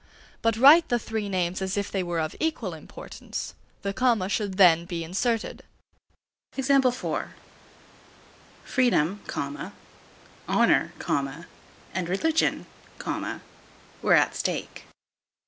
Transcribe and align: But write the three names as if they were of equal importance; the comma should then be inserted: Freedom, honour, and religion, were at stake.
But 0.41 0.57
write 0.57 0.89
the 0.89 0.97
three 0.97 1.29
names 1.29 1.61
as 1.61 1.77
if 1.77 1.91
they 1.91 2.01
were 2.01 2.19
of 2.19 2.35
equal 2.39 2.73
importance; 2.73 3.53
the 3.83 3.93
comma 3.93 4.29
should 4.29 4.57
then 4.57 4.85
be 4.85 5.03
inserted: 5.03 5.61
Freedom, 8.63 9.21
honour, 10.49 10.93
and 11.93 12.09
religion, 12.09 12.65
were 14.01 14.13
at 14.15 14.33
stake. 14.33 14.85